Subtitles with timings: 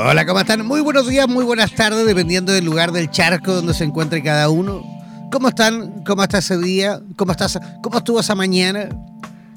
[0.00, 0.64] Hola, ¿cómo están?
[0.64, 4.48] Muy buenos días, muy buenas tardes, dependiendo del lugar del charco donde se encuentre cada
[4.48, 4.80] uno.
[5.32, 6.04] ¿Cómo están?
[6.04, 7.00] ¿Cómo está ese día?
[7.16, 7.58] ¿Cómo, estás?
[7.82, 8.90] ¿Cómo estuvo esa mañana?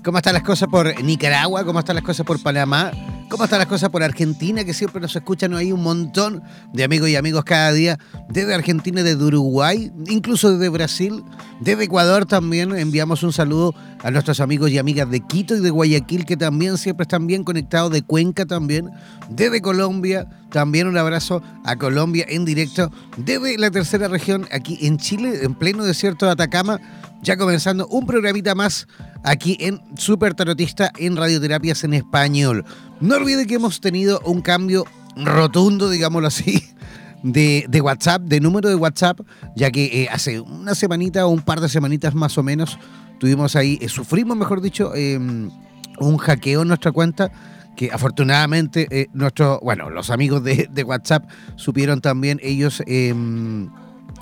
[0.03, 1.63] ¿Cómo están las cosas por Nicaragua?
[1.63, 2.89] ¿Cómo están las cosas por Panamá?
[3.31, 4.65] ¿Cómo están las cosas por Argentina?
[4.65, 6.43] Que siempre nos escuchan ahí un montón
[6.73, 7.97] de amigos y amigos cada día,
[8.27, 11.23] desde Argentina, desde Uruguay, incluso desde Brasil,
[11.61, 12.75] desde Ecuador también.
[12.75, 16.77] Enviamos un saludo a nuestros amigos y amigas de Quito y de Guayaquil, que también
[16.77, 18.89] siempre están bien conectados, de Cuenca también,
[19.29, 20.27] desde Colombia.
[20.51, 25.55] También un abrazo a Colombia en directo, desde la tercera región, aquí en Chile, en
[25.55, 26.79] pleno desierto de Atacama
[27.21, 28.87] ya comenzando un programita más
[29.23, 32.65] aquí en Super Tarotista en Radioterapias en Español.
[32.99, 34.85] No olviden que hemos tenido un cambio
[35.15, 36.63] rotundo, digámoslo así,
[37.23, 39.21] de, WhatsApp, de número de WhatsApp,
[39.55, 42.79] ya que eh, hace una semanita o un par de semanitas más o menos
[43.19, 45.51] tuvimos ahí, eh, sufrimos, mejor dicho, em,
[45.99, 47.31] un hackeo en nuestra cuenta
[47.75, 53.69] que afortunadamente eh, nuestros, bueno, los amigos de, WhatsApp supieron también ellos em,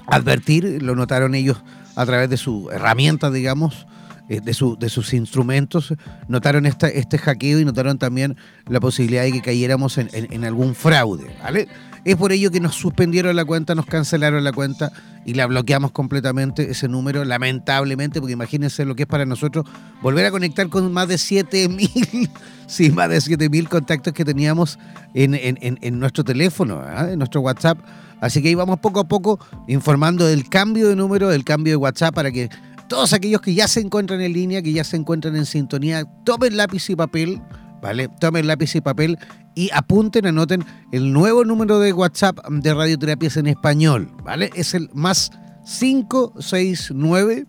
[0.07, 1.61] advertir, lo notaron ellos
[1.95, 3.87] a través de su herramienta, digamos,
[4.29, 5.93] de, su, de sus instrumentos,
[6.27, 11.67] notaron este hackeo y notaron también la posibilidad de que cayéramos en, algún fraude, ¿vale?
[12.05, 14.91] Es por ello que nos suspendieron la cuenta, nos cancelaron la cuenta
[15.25, 19.65] y la bloqueamos completamente ese número, lamentablemente, porque imagínense lo que es para nosotros
[20.01, 22.29] volver a conectar con más de 7000,
[22.67, 24.79] sí, más de 7000 contactos que teníamos
[25.13, 27.09] en, nuestro teléfono, ¿ah?
[27.11, 27.79] en nuestro WhatsApp
[28.21, 32.13] Así que íbamos poco a poco informando del cambio de número, del cambio de WhatsApp
[32.13, 32.49] para que
[32.89, 36.57] todos aquellos que ya se encuentran en línea, que ya se encuentran en sintonía, tomen
[36.57, 37.41] lápiz y papel,
[37.81, 38.09] ¿vale?
[38.19, 39.17] Tomen lápiz y papel
[39.55, 44.49] y apunten, anoten el nuevo número de WhatsApp de Radioterapias en español, ¿vale?
[44.55, 45.31] Es el más
[45.79, 47.45] 569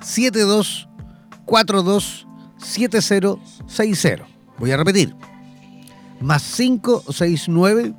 [0.00, 2.26] 7242
[2.58, 4.26] 7060.
[4.58, 5.14] Voy a repetir.
[6.20, 7.94] Más 569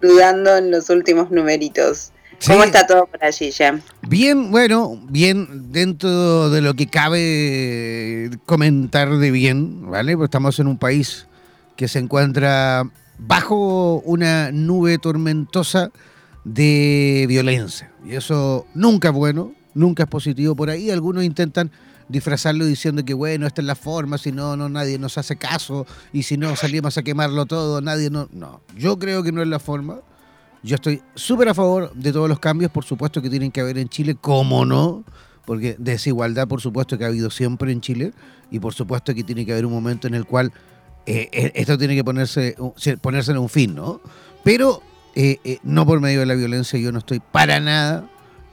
[0.00, 2.12] dudando en los últimos numeritos.
[2.46, 3.80] ¿Cómo está todo por allí, Jem?
[4.02, 10.16] Bien, bueno, bien dentro de lo que cabe comentar de bien, ¿vale?
[10.16, 11.28] Pues estamos en un país
[11.76, 12.82] que se encuentra
[13.18, 15.92] bajo una nube tormentosa
[16.44, 17.92] de violencia.
[18.04, 20.56] Y eso nunca es bueno, nunca es positivo.
[20.56, 21.70] Por ahí algunos intentan
[22.12, 25.86] disfrazarlo diciendo que bueno, esta es la forma, si no, no nadie nos hace caso
[26.12, 28.28] y si no salimos a quemarlo todo, nadie no...
[28.32, 30.00] No, yo creo que no es la forma.
[30.62, 33.78] Yo estoy súper a favor de todos los cambios, por supuesto que tienen que haber
[33.78, 35.04] en Chile, ¿cómo no?
[35.44, 38.12] Porque desigualdad, por supuesto, que ha habido siempre en Chile
[38.50, 40.52] y por supuesto que tiene que haber un momento en el cual
[41.06, 42.54] eh, eh, esto tiene que ponerse,
[43.00, 44.00] ponerse en un fin, ¿no?
[44.44, 44.82] Pero
[45.16, 48.08] eh, no por medio de la violencia, yo no estoy para nada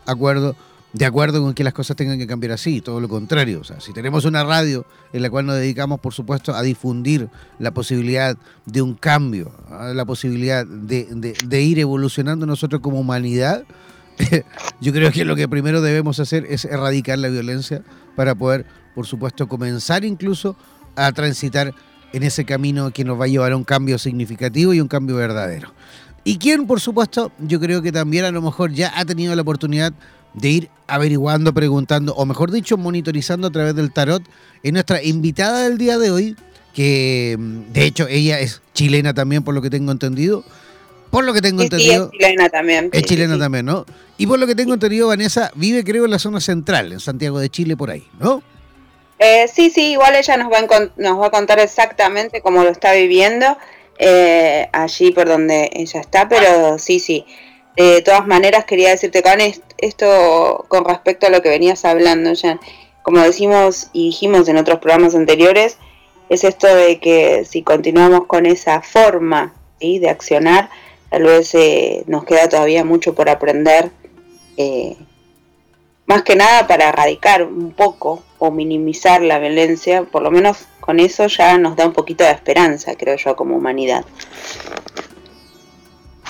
[0.05, 0.55] acuerdo
[0.91, 3.61] de acuerdo con que las cosas tengan que cambiar así, todo lo contrario.
[3.61, 7.29] O sea, si tenemos una radio en la cual nos dedicamos, por supuesto, a difundir
[7.59, 9.51] la posibilidad de un cambio,
[9.93, 13.65] la posibilidad de, ir evolucionando nosotros como humanidad,
[14.81, 17.83] yo creo que lo que primero debemos hacer es erradicar la violencia
[18.15, 18.65] para poder,
[18.95, 20.55] por supuesto, comenzar incluso
[20.95, 21.73] a transitar
[22.11, 25.15] en ese camino que nos va a llevar a un cambio significativo y un cambio
[25.15, 25.71] verdadero.
[26.23, 29.41] Y quien, por supuesto, yo creo que también a lo mejor ya ha tenido la
[29.41, 29.93] oportunidad
[30.33, 34.23] de ir averiguando, preguntando, o mejor dicho, monitorizando a través del tarot,
[34.63, 36.35] en nuestra invitada del día de hoy,
[36.73, 40.43] que mm, de hecho ella es chilena también, por lo que tengo entendido.
[41.11, 42.05] Por lo que tengo entendido.
[42.05, 42.89] es chilena también.
[42.93, 43.85] Es chilena también, ¿no?
[44.17, 47.39] Y por lo que tengo entendido, Vanessa vive, creo, en la zona central, en Santiago
[47.39, 48.43] de Chile, por ahí, ¿no?
[49.17, 52.69] Eh, sí, sí, igual ella nos va, a nos va a contar exactamente cómo lo
[52.69, 53.57] está viviendo
[53.97, 57.25] eh, allí por donde ella está, pero sí, sí.
[57.75, 59.39] De todas maneras, quería decirte, Can,
[59.81, 62.59] esto con respecto a lo que venías hablando, ya
[63.01, 65.77] como decimos y dijimos en otros programas anteriores,
[66.29, 70.69] es esto de que si continuamos con esa forma de accionar,
[71.09, 73.91] tal vez eh, nos queda todavía mucho por aprender,
[74.57, 74.97] eh,
[76.05, 80.99] más que nada para erradicar un poco o minimizar la violencia, por lo menos con
[80.99, 84.05] eso ya nos da un poquito de esperanza, creo yo, como humanidad.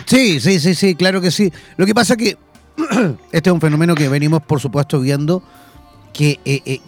[0.05, 1.51] Sí, sí, sí, sí, claro que sí.
[1.77, 2.37] Lo que pasa que
[3.31, 5.43] este es un fenómeno que venimos, por supuesto, viendo
[6.13, 6.81] que, eh, eh,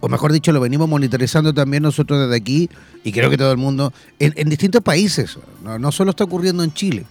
[0.00, 2.70] o mejor dicho, lo venimos monitorizando también nosotros desde aquí
[3.04, 7.06] y creo que todo el mundo, en, distintos países, no, solo está ocurriendo en Chile.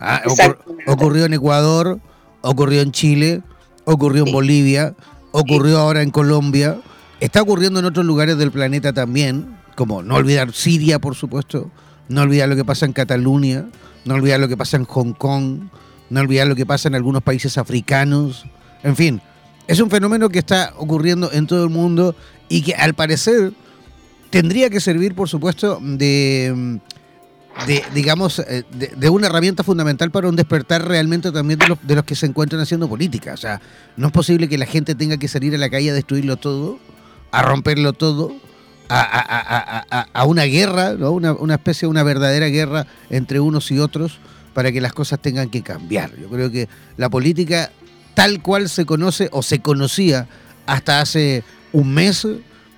[0.00, 0.22] Ah,
[0.86, 1.98] ocurrió en Ecuador,
[2.42, 3.42] ocurrió en Chile,
[3.84, 4.94] ocurrió en Bolivia,
[5.32, 6.78] ocurrió ahora en Colombia,
[7.20, 11.70] está ocurriendo en otros lugares del planeta también, como no olvidar Siria, por supuesto,
[12.08, 13.66] no olvidar lo que pasa en Cataluña,
[14.04, 15.60] no olvidar lo que pasa en Hong Kong,
[16.10, 18.44] no olvidar lo que pasa en algunos países africanos,
[18.82, 19.20] en fin,
[19.66, 22.14] es un fenómeno que está ocurriendo en todo el mundo
[22.48, 23.52] y que al parecer
[24.30, 26.80] tendría que servir, por supuesto, de,
[27.94, 32.04] digamos, eh, de, una herramienta fundamental para un despertar realmente también de los, de los
[32.04, 33.32] que se encuentran haciendo política.
[33.32, 33.60] O sea,
[33.96, 36.78] no es posible que la gente tenga que salir a la calle a destruirlo todo,
[37.30, 38.32] a romperlo todo,
[38.90, 41.10] a, una guerra, ¿no?
[41.12, 44.18] una, una especie de una verdadera guerra entre unos y otros
[44.54, 46.16] para que las cosas tengan que cambiar.
[46.16, 47.70] Yo creo que la política
[48.14, 50.28] tal cual se conoce o se conocía
[50.66, 52.26] hasta hace un mes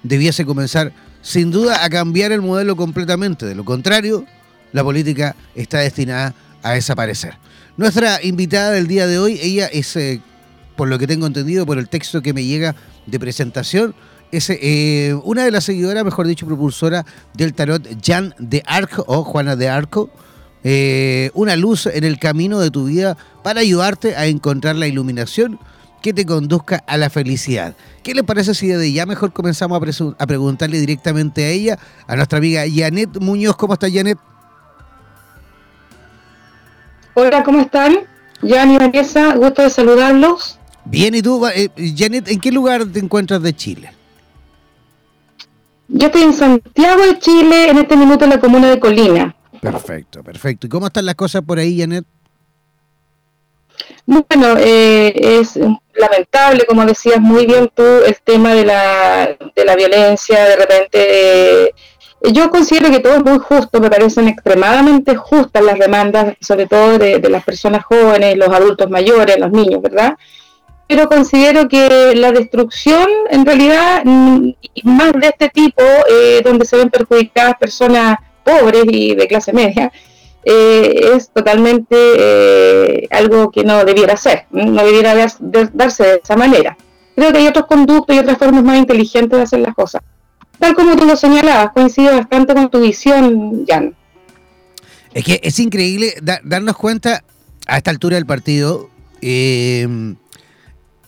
[0.02, 0.92] debiese comenzar
[1.23, 3.47] sin duda a cambiar el modelo completamente.
[3.47, 4.25] De lo contrario,
[4.73, 7.35] la política está destinada a desaparecer.
[7.76, 10.21] Nuestra invitada del día de hoy, ella es, eh,
[10.76, 12.75] por lo que tengo entendido, por el texto que me llega
[13.06, 13.95] de presentación,
[14.33, 17.04] es eh, una de las seguidoras, mejor dicho, propulsora
[17.35, 20.11] del tarot Jan de Arco o Juana de Arco.
[20.68, 25.61] Eh, una luz en el camino de tu vida para ayudarte a encontrar la iluminación
[26.02, 27.76] que te conduzca a la felicidad.
[28.02, 29.80] ¿Qué le parece si desde ya mejor comenzamos
[30.18, 33.54] a, preguntarle directamente a ella, a nuestra amiga Janet Muñoz?
[33.54, 34.18] ¿Cómo está Janet?
[37.14, 37.99] Hola, ¿cómo están?
[38.42, 40.58] Y Vanessa, gusto de saludarlos.
[40.85, 43.92] Bien, ¿y tú, eh, Janet, en qué lugar te encuentras de Chile?
[45.87, 50.22] Yo estoy en Santiago de Chile, en este minuto en la comuna de Colina, Perfecto,
[50.22, 50.66] perfecto.
[50.66, 52.04] ¿Y cómo están las cosas por ahí, Janet?
[54.06, 55.58] Bueno, eh, es
[55.94, 61.66] lamentable, como decías muy bien tú, el tema de la, de la violencia, de repente...
[61.66, 61.75] Eh,
[62.32, 66.98] yo considero que todo es muy justo, me parecen extremadamente justas las demandas, sobre todo
[66.98, 70.14] de, las personas jóvenes, los adultos mayores, los niños, ¿verdad?
[70.88, 74.50] Pero considero que la destrucción, en realidad, mm,
[74.84, 79.92] más de este tipo, eh, donde se ven perjudicadas personas pobres y de clase media,
[80.44, 86.76] eh, es totalmente eh, algo que no debiera ser, no debiera darse de esa manera.
[87.16, 90.02] Creo que hay otros conductos y otras formas más inteligentes de hacer las cosas.
[90.60, 93.96] Tal como tú lo señalabas, coincido bastante con tu visión, Jan.
[95.12, 97.24] Es que es increíble darnos cuenta
[97.66, 98.88] a esta altura del partido,
[99.22, 100.14] eh,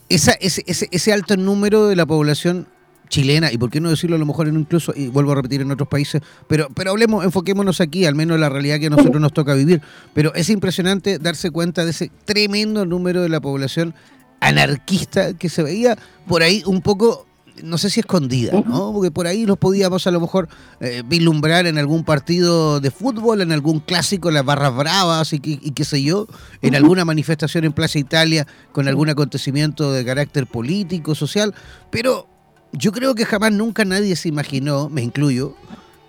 [0.09, 2.67] ese, ese alto número de la población
[3.09, 5.61] chilena, y por qué no decirlo a lo mejor en incluso, y vuelvo a repetir
[5.61, 9.21] en otros países, pero, pero hablemos, enfoquémonos aquí, al menos la realidad que a nosotros
[9.21, 9.81] nos toca vivir.
[10.15, 13.95] Pero es impresionante darse cuenta de ese tremendo número de la población
[14.41, 17.27] anarquista que se veía por ahí un poco
[17.63, 18.93] no sé si escondida, ¿no?
[18.93, 20.49] Porque por ahí los podíamos a lo mejor
[20.81, 25.73] eh, vislumbrar en algún partido de fútbol, en algún clásico, las barras bravas y, y,
[25.73, 26.29] qué sé yo,
[26.63, 31.55] en alguna manifestación en Plaza Italia con algún acontecimiento de carácter político, social,
[31.91, 32.29] pero
[32.73, 35.55] yo creo que jamás nunca nadie se imaginó, me incluyo,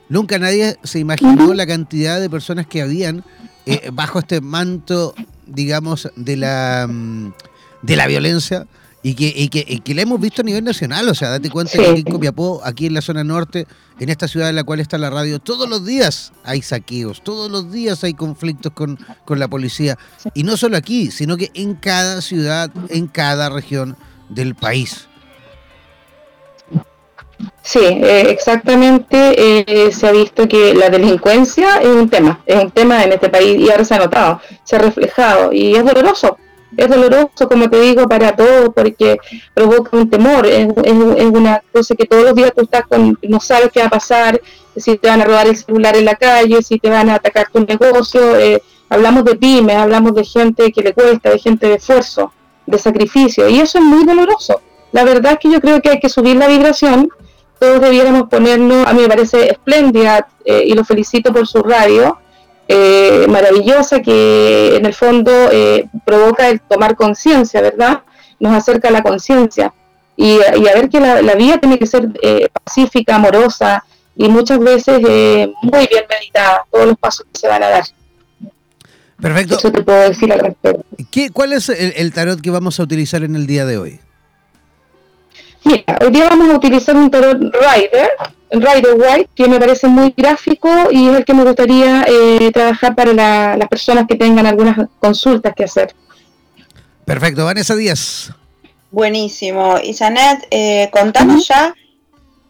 [0.09, 3.23] nunca nadie se imaginó la cantidad de personas que habían
[3.65, 5.13] eh, bajo este manto,
[5.45, 7.33] digamos, de la, mm,
[7.81, 8.67] de la violencia
[9.01, 11.07] y que, y que, y que, la hemos visto a nivel nacional.
[11.07, 13.67] O sea, date cuenta que aquí en Copiapó, aquí en la zona norte,
[13.99, 17.49] en esta ciudad en la cual está la radio, todos los días hay saqueos, todos
[17.49, 19.97] los días hay conflictos con, con la policía.
[20.33, 23.95] Y no solo aquí, sino que en cada ciudad, en cada región
[24.29, 25.08] del país.
[27.61, 29.67] Sí, eh, exactamente.
[29.67, 33.29] Eh, se ha visto que la delincuencia es un tema, es un tema en este
[33.29, 36.37] país y ahora se ha notado, se ha reflejado y es doloroso.
[36.77, 39.17] Es doloroso, como te digo, para todos porque
[39.53, 40.45] provoca un temor.
[40.45, 43.89] Es, una cosa que todos los días tú estás con, no sabes qué va a
[43.89, 44.39] pasar,
[44.75, 47.49] si te van a robar el celular en la calle, si te van a atacar
[47.51, 48.37] tu negocio.
[48.39, 52.31] Eh, hablamos de pymes, hablamos de gente que le cuesta, de gente de esfuerzo,
[52.65, 54.61] de sacrificio y eso es muy doloroso.
[54.91, 57.09] La verdad es que yo creo que hay que subir la vibración
[57.59, 62.17] todos debiéramos ponernos, a mí me parece espléndida eh, y lo felicito por su radio,
[62.67, 68.03] eh, maravillosa que en el fondo eh, provoca el tomar conciencia, ¿verdad?
[68.39, 69.73] Nos acerca a la conciencia
[70.15, 72.09] y, a ver que la, vida tiene que ser
[72.63, 73.83] pacífica, amorosa
[74.15, 77.83] y muchas veces muy bien meditada, todos los pasos que se van a dar.
[79.21, 79.57] Perfecto.
[79.57, 80.85] Eso te puedo decir al respecto.
[81.11, 83.99] ¿Qué, ¿Cuál es el tarot que vamos a utilizar en el día de hoy?
[85.63, 88.09] Mira, hoy día vamos a utilizar un tarot Rider,
[88.51, 92.95] Rider White, que me parece muy gráfico y es el que me gustaría eh, trabajar
[92.95, 93.13] para
[93.57, 95.93] las personas que tengan algunas consultas que hacer.
[97.05, 98.31] Perfecto, Vanessa Díaz.
[98.91, 99.77] Buenísimo.
[99.83, 101.73] Y Janet, eh, contanos ya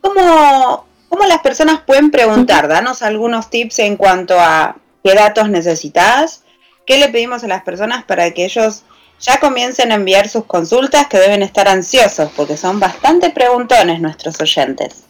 [0.02, 2.68] cómo, cómo las personas pueden preguntar.
[2.68, 6.44] Danos algunos tips en cuanto a qué datos necesitas,
[6.86, 8.84] qué le pedimos a las personas para que ellos
[9.20, 14.40] ya comiencen a enviar sus consultas que deben estar ansiosos porque son bastante preguntones nuestros
[14.40, 15.04] oyentes.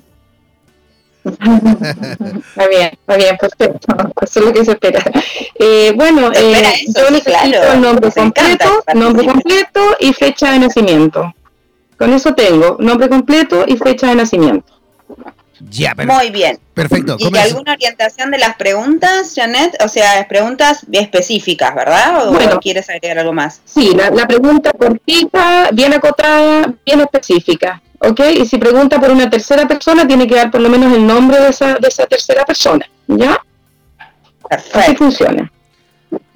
[1.24, 3.94] Muy bien, muy bien, perfecto.
[4.22, 5.04] Eso es lo que se espera.
[5.60, 11.34] Eh, bueno, eh, yo necesito nombre completo, nombre completo y fecha de nacimiento.
[11.98, 14.79] Con eso tengo nombre completo y fecha de nacimiento.
[15.70, 16.60] Ya, Muy bien.
[16.74, 17.18] Perfecto.
[17.20, 19.76] ¿Y alguna orientación de las preguntas, Janet?
[19.84, 22.28] O sea, preguntas específicas, ¿verdad?
[22.28, 23.62] ¿O bueno, quieres agregar algo más?
[23.66, 27.82] Sí, la, la pregunta cortita, bien acotada, bien específica.
[28.00, 28.22] ¿Ok?
[28.38, 31.40] Y si pregunta por una tercera persona, tiene que dar por lo menos el nombre
[31.40, 32.90] de esa, de esa tercera persona.
[33.08, 33.42] ¿Ya?
[34.48, 34.80] Perfecto.
[34.80, 35.52] Así funciona.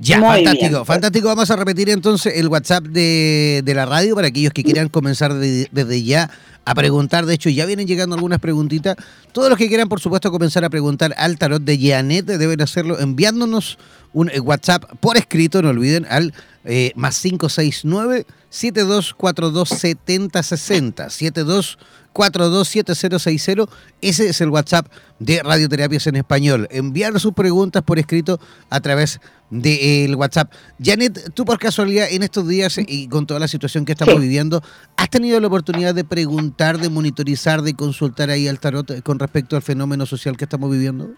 [0.04, 1.28] Ya, fantástico, fantástico.
[1.30, 5.34] Vamos a repetir entonces el WhatsApp de, de la radio para aquellos que quieran comenzar
[5.34, 6.30] desde ya
[6.66, 7.26] a preguntar.
[7.26, 8.98] De hecho, ya vienen llegando algunas preguntitas.
[9.32, 13.00] Todos los que quieran, por supuesto, comenzar a preguntar al tarot de Janet deben hacerlo
[13.00, 13.78] enviándonos
[14.14, 16.34] un eh, WhatsApp por escrito, no olviden, al
[16.66, 21.78] eh, más 569 7242 7060 72
[22.14, 23.66] 427060.
[24.02, 24.88] Ese es el WhatsApp
[25.20, 26.68] de Radioterapias en Español.
[26.72, 28.40] Enviar sus preguntas por escrito
[28.70, 30.52] a través del WhatsApp.
[30.82, 34.64] Janet, tú por casualidad en estos días y con toda la situación que estamos viviendo,
[34.96, 39.56] ¿has tenido la oportunidad de preguntar, de monitorizar, de consultar ahí al tarot con respecto
[39.56, 41.10] al fenómeno social que estamos viviendo?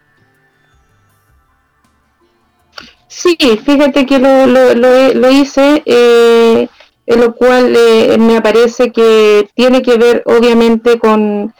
[3.08, 5.84] Sí, fíjate que lo, lo, lo, hice.
[5.86, 6.68] Eh,
[7.08, 11.54] en lo cual eh, me parece que tiene que ver obviamente con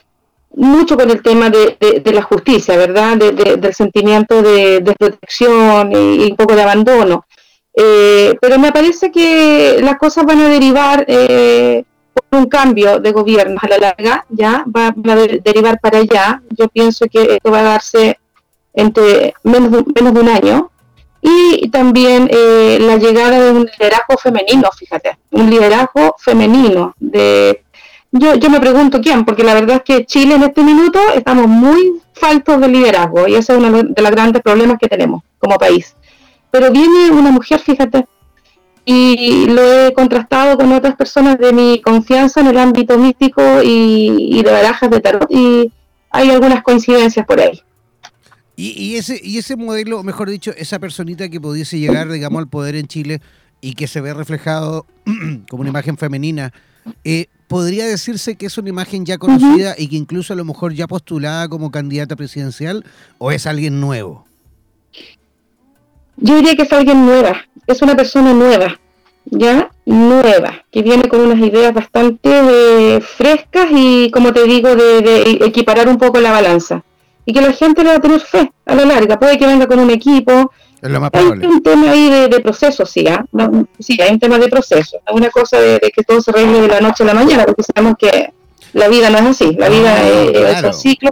[0.56, 3.18] mucho con el tema de, la justicia, ¿verdad?
[3.18, 7.26] del sentimiento de desprotección y, un poco de abandono.
[7.76, 11.84] Eh, pero me parece que las cosas van a derivar eh,
[12.14, 16.42] por un cambio de gobierno a la larga, ya, van a derivar para allá.
[16.52, 18.18] Yo pienso que esto va a darse
[18.74, 20.72] entre menos de, menos de un año.
[21.28, 27.64] Y también eh, la llegada de un liderazgo femenino, fíjate, un liderazgo femenino de
[28.12, 31.48] yo, yo me pregunto quién, porque la verdad es que Chile en este minuto estamos
[31.48, 35.58] muy faltos de liderazgo y ese es uno de los grandes problemas que tenemos como
[35.58, 35.96] país.
[36.52, 38.06] Pero viene una mujer, fíjate,
[38.86, 44.44] y lo he contrastado con otras personas de mi confianza en el ámbito místico y,
[44.44, 45.72] de barajas de tarot y
[46.12, 47.62] hay algunas coincidencias por ahí.
[48.56, 52.48] Y, y, ese, y ese modelo, mejor dicho, esa personita que pudiese llegar, digamos, al
[52.48, 53.22] poder en Chile
[53.62, 54.86] y que se ve reflejado
[55.50, 56.54] como una imagen femenina,
[57.04, 60.74] eh, podría decirse que es una imagen ya conocida y que incluso a lo mejor
[60.74, 62.86] ya postulada como candidata presidencial
[63.18, 64.26] o es alguien nuevo?
[66.18, 68.80] Yo diría que es alguien nueva, es una persona nueva,
[69.26, 75.40] ya nueva, que viene con unas ideas bastante eh, frescas y, como te digo, de,
[75.42, 76.84] equiparar un poco la balanza.
[77.26, 79.20] Y que la gente le va a tener fe a la larga.
[79.20, 80.52] Puede que venga con un equipo,
[80.82, 83.26] hay un tema ahí de, proceso, sí, ¿ah?
[83.80, 84.98] sí, hay un tema de proceso.
[84.98, 87.64] Es una cosa de, que todo se arregle de la noche a la mañana, porque
[87.64, 88.32] sabemos que
[88.74, 91.10] la vida no es así, la vida es, un ciclo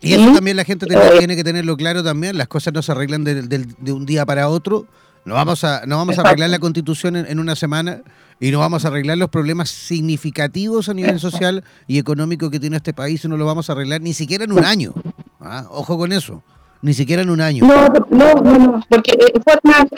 [0.00, 2.92] y eso también la gente eh, tiene, que tenerlo claro también, las cosas no se
[2.92, 4.86] arreglan de, un día para otro.
[5.24, 8.02] No vamos a, no vamos a arreglar la constitución en, una semana
[8.40, 12.76] y no vamos a arreglar los problemas significativos a nivel social y económico que tiene
[12.76, 14.92] este país y no lo vamos a arreglar ni siquiera en un año.
[15.40, 15.66] ¿ah?
[15.70, 16.42] Ojo con eso
[16.84, 17.64] ni siquiera en un año.
[17.64, 19.32] No, no, no, porque eh,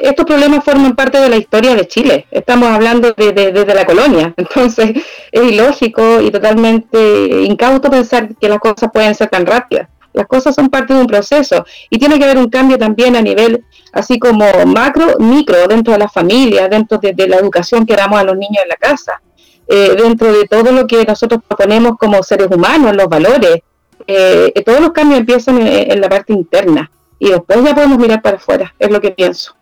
[0.03, 2.27] estos problemas forman parte de la historia de Chile.
[2.31, 4.33] Estamos hablando desde de, la colonia.
[4.37, 4.93] Entonces,
[5.33, 9.89] es ilógico y totalmente incauto pensar que las cosas pueden ser tan rápidas.
[10.17, 13.21] Las cosas son parte de un proceso y tiene que haber un cambio también a
[13.21, 18.19] nivel, así como macro, micro, dentro de la familia, dentro de, la educación que damos
[18.19, 19.21] a los niños en la casa,
[19.69, 23.61] eh, dentro de todo lo que nosotros proponemos como seres humanos, los valores,
[24.07, 28.39] eh, todos los cambios empiezan en, la parte interna y después ya podemos mirar para
[28.39, 29.55] afuera, es lo que pienso.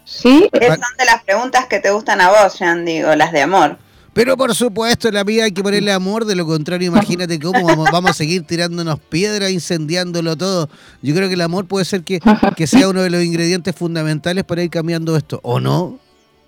[0.03, 0.49] Sí.
[0.51, 3.77] Son de las preguntas que te gustan a vos, Jan, digo, las de amor.
[4.17, 7.67] Pero por supuesto, en la vida hay que ponerle amor, de lo contrario, imagínate cómo
[7.91, 10.69] vamos, a seguir tirándonos piedras, incendiándolo todo.
[11.03, 12.19] Yo creo que el amor puede ser que,
[12.65, 15.99] sea uno de los ingredientes fundamentales para ir cambiando esto, ¿o no?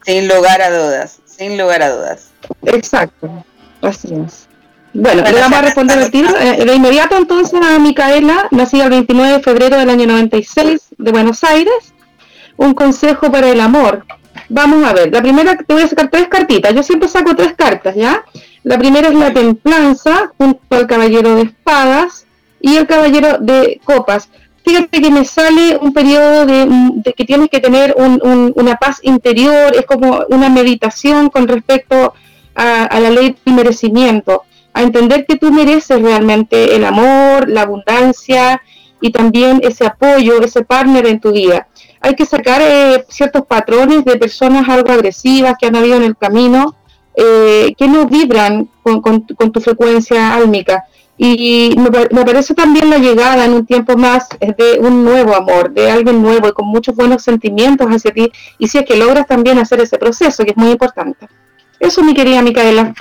[0.04, 2.32] Sin lugar a dudas, sin lugar a dudas.
[2.64, 3.46] Exacto,
[3.84, 4.48] así es.
[4.96, 9.44] Bueno, le vamos a responder eh, de inmediato entonces a Micaela, nacida el 29 de
[9.44, 11.94] febrero del año 96 de Buenos Aires.
[12.58, 14.08] Un consejo para el amor.
[14.50, 16.74] Vamos a ver, la primera, te voy a sacar tres cartitas.
[16.74, 18.26] Yo siempre saco tres cartas, ¿ya?
[18.64, 22.26] La primera es la templanza, junto al caballero de espadas
[22.60, 24.30] y el caballero de copas.
[24.66, 29.86] Fíjate que me sale un periodo de, que tienes que tener una paz interior, es
[29.86, 32.14] como una meditación con respecto
[32.56, 37.62] a, a la ley del merecimiento, a entender que tú mereces realmente el amor, la
[37.62, 38.62] abundancia
[39.00, 41.68] y también ese apoyo, ese partner en tu vida
[42.02, 46.16] hay que sacar eh, ciertos patrones de personas algo agresivas que han habido en el
[46.16, 46.76] camino,
[47.16, 50.86] eh, que no vibran con, tu frecuencia álmica.
[51.18, 55.92] Y me, parece también la llegada en un tiempo más de un nuevo amor, de
[55.92, 58.32] alguien nuevo y con muchos buenos sentimientos hacia ti.
[58.58, 61.28] Y si es que logras también hacer ese proceso, que es muy importante.
[61.78, 62.94] Eso, mi querida Micaela.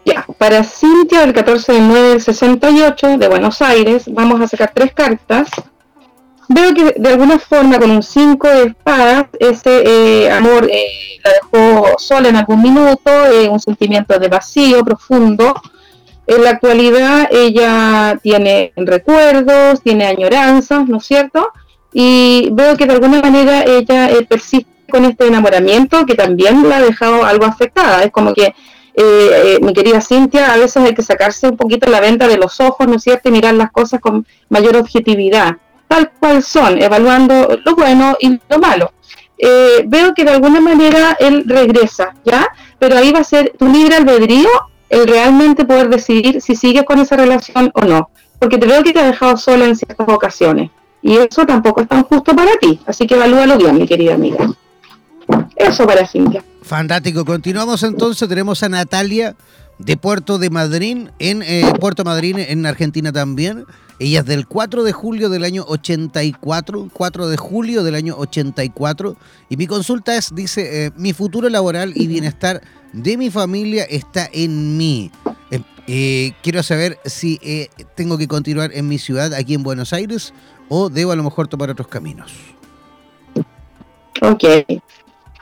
[0.05, 4.71] Ya, para Cintia, del 14 de 9 del 68, de Buenos Aires, vamos a sacar
[4.73, 5.49] tres cartas
[6.49, 11.31] veo que de alguna forma con un 5 de espadas ese eh, amor eh, la
[11.33, 15.53] dejó sola en algún minuto, eh, un sentimiento de vacío profundo.
[16.25, 21.49] En la actualidad ella tiene recuerdos, tiene añoranzas, ¿no es cierto?
[21.93, 26.81] Y veo que de alguna manera ella persiste con este enamoramiento que también la ha
[26.81, 28.03] dejado algo afectada.
[28.03, 28.53] Es como que,
[29.62, 32.88] mi querida Cintia, a veces hay que sacarse un poquito la venta de los ojos,
[32.88, 33.29] ¿no es cierto?
[33.29, 35.57] Y mirar las cosas con mayor objetividad
[35.89, 38.93] tal cual son, evaluando lo bueno y lo malo.
[39.38, 42.47] Eh, veo que de alguna manera él regresa, ¿ya?
[42.78, 44.49] Pero ahí va a ser tu libre albedrío
[44.89, 48.10] el realmente poder decidir si sigues con esa relación o no.
[48.38, 50.69] Porque te veo que te ha dejado sola en ciertas ocasiones.
[51.02, 52.80] Y eso tampoco es tan justo para ti.
[52.86, 54.49] Así que evalúalo bien, mi querida amiga.
[55.56, 56.43] Eso para Cintia.
[56.62, 57.25] Fantástico.
[57.25, 58.28] Continuamos entonces.
[58.30, 59.36] Tenemos a Natalia
[59.80, 63.65] de Puerto de Madrid, en eh, Puerto Madryn, en Argentina también.
[63.99, 69.17] Ella es del 4 de julio del año 84, 4 de julio del año 84.
[69.49, 72.62] Y mi consulta es, dice, eh, mi futuro laboral y bienestar
[72.93, 75.12] de mi familia está en mí.
[75.51, 80.33] Eh, eh, quiero saber si tengo que continuar en mi ciudad, aquí en Buenos Aires,
[80.69, 82.31] o debo a lo mejor tomar otros caminos.
[84.21, 84.43] Ok.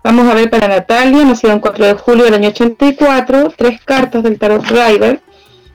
[0.03, 4.23] Vamos a ver para Natalia, nació el 4 de julio del año 84, tres cartas
[4.23, 5.21] del Tarot Rider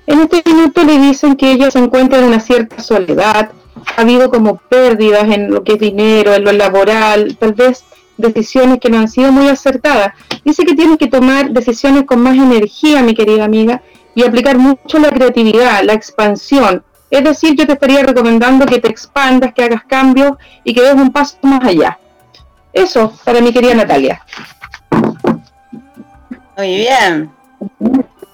[0.06, 3.50] en este minuto le dicen que ella se encuentra en una cierta soledad,
[3.96, 7.84] ha habido como pérdidas en lo que es dinero, en lo laboral, tal vez
[8.16, 10.12] decisiones que no han sido muy acertadas.
[10.44, 13.82] Dice que tienes que tomar decisiones con más energía, mi querida amiga,
[14.14, 16.84] y aplicar mucho la creatividad, la expansión.
[17.10, 20.32] Es decir, yo te estaría recomendando que te expandas, que hagas cambios
[20.64, 21.98] y que des un paso más allá.
[22.72, 24.24] Eso para mi querida Natalia.
[26.56, 27.30] Muy bien.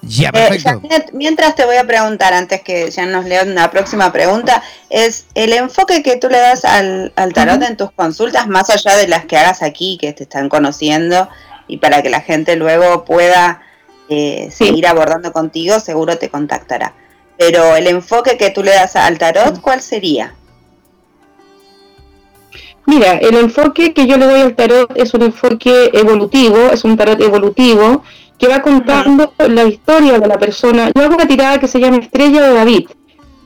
[0.09, 0.81] Ya, perfecto.
[1.13, 5.53] mientras te voy a preguntar, antes que ya nos lean la próxima pregunta, es el
[5.53, 9.37] enfoque que tú le das al, tarot en tus consultas, más allá de las que
[9.37, 11.29] hagas aquí, que te están conociendo,
[11.67, 13.61] y para que la gente luego pueda
[14.09, 16.95] eh, seguir abordando contigo, seguro te contactará.
[17.37, 20.33] Pero el enfoque que tú le das al tarot, ¿cuál sería?
[22.89, 26.97] Mira, el enfoque que yo le doy al tarot es un enfoque evolutivo, es un
[26.97, 28.01] tarot evolutivo
[28.39, 30.89] que va contando la historia de la persona.
[30.95, 32.89] Yo hago una tirada que se llama Estrella de David.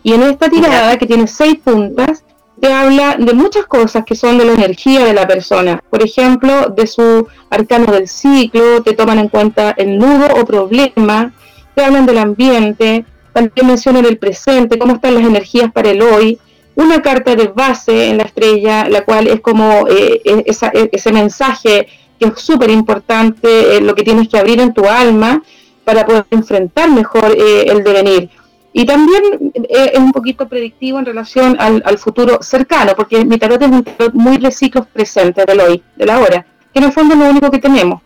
[0.01, 2.23] Y en esta tirada, que tiene seis puntas,
[2.61, 5.83] te habla de muchas cosas que son de la energía de la persona.
[5.89, 11.33] Por ejemplo, de su arcano del ciclo, te toman en cuenta el nudo o problema,
[11.75, 13.03] te hablan del ambiente,
[13.33, 16.39] también mencionan el presente, cómo están las energías para el hoy.
[16.75, 21.87] Una carta de base en la estrella, la cual es como eh, e-, ese mensaje
[22.23, 25.41] es súper importante, eh, lo que tienes que abrir en tu alma
[25.83, 28.29] para poder enfrentar mejor eh, el devenir.
[28.71, 33.61] Y también eh, es un poquito predictivo en relación al, futuro cercano, porque mi tarot
[33.61, 36.91] es un tarot muy de ciclos presentes del hoy, de la hora, que en el
[36.91, 38.01] fondo es lo único que tenemos.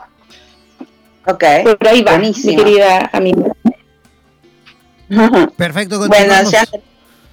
[1.25, 1.43] Ok.
[1.80, 3.53] Por ahí va, mi querida amiga.
[5.58, 6.51] Perfecto, continuamos.
[6.51, 6.65] Bueno, ya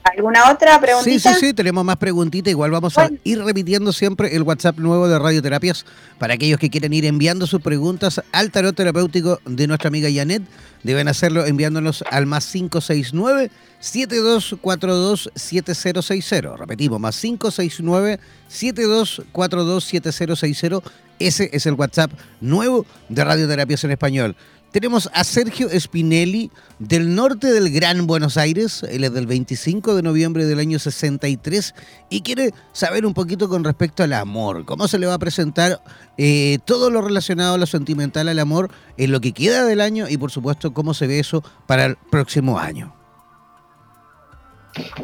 [0.05, 1.33] ¿Alguna otra preguntita?
[1.33, 2.51] Sí, sí, sí, tenemos más preguntitas.
[2.51, 5.87] Igual vamos a ir repitiendo siempre el WhatsApp nuevo de Radioterapias
[6.19, 10.43] para aquellos que quieren ir enviando sus preguntas al tarot terapéutico de nuestra amiga Janet.
[10.83, 16.57] Deben hacerlo enviándonos al más 569 7242 7060.
[16.59, 20.83] Repetimos, más 569 7242 7060.
[21.19, 22.11] Ese es el WhatsApp
[22.43, 24.37] nuevo de Radioterapias en Español.
[24.75, 28.85] Tenemos a Sergio Spinelli del norte del Gran Buenos Aires.
[28.91, 31.77] Él es del 25 de noviembre del año 63
[32.11, 34.65] y quiere saber un poquito con respecto al amor.
[34.65, 35.81] ¿Cómo se le va a presentar
[36.19, 40.09] eh, todo lo relacionado a lo sentimental al amor en lo que queda del año
[40.09, 42.93] y por supuesto cómo se ve eso para el próximo año?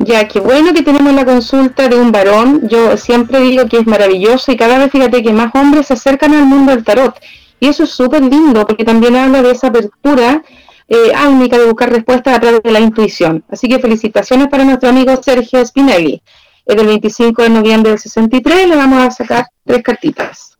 [0.01, 2.69] Ya, qué bueno que tenemos la consulta de un varón.
[2.69, 6.35] Yo siempre digo que es maravilloso y cada vez fíjate que más hombres se acercan
[6.35, 7.15] al mundo del tarot
[7.61, 10.43] Y eso es súper lindo porque también habla de esa apertura
[10.89, 13.45] eh, de buscar respuestas a través de la intuición.
[13.49, 16.23] Así que felicitaciones para nuestro amigo Sergio Spinelli.
[16.67, 20.59] Del 25 de noviembre del 63 le vamos a sacar tres cartitas.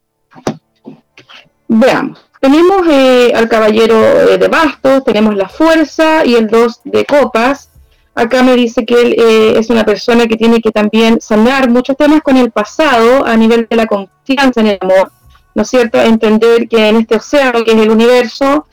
[1.69, 2.31] Veamos.
[2.41, 7.71] Tenemos eh, al caballero eh, de bastos, tenemos la fuerza y el dos de copas.
[8.15, 11.97] Acá me dice que él eh, es una persona que tiene que también sanar muchos
[11.97, 15.13] temas con el pasado a nivel de la confianza en el amor,
[15.55, 16.01] ¿no es cierto?
[16.01, 18.67] Entender que en este océano que es el universo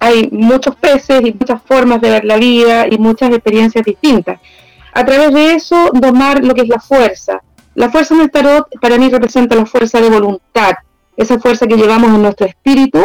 [0.00, 4.40] hay muchos peces y muchas formas de ver la vida y muchas experiencias distintas.
[4.92, 7.42] A través de eso, domar lo que es la fuerza.
[7.74, 10.74] La fuerza en el tarot para mí representa la fuerza de voluntad,
[11.16, 13.02] esa fuerza que llevamos en nuestro espíritu